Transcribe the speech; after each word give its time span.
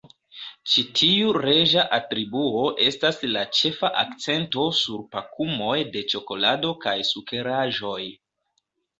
Ĉi 0.69 0.83
tiu 0.99 1.33
reĝa 1.41 1.81
atributo 1.97 2.63
estas 2.85 3.19
la 3.35 3.43
ĉefa 3.57 3.91
akcento 4.03 4.65
sur 4.77 5.03
pakumoj 5.11 5.75
de 5.97 6.03
ĉokolado 6.13 6.73
kaj 6.87 6.95
sukeraĵoj. 7.11 7.99